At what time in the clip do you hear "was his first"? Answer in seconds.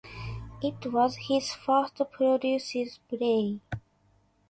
0.91-2.01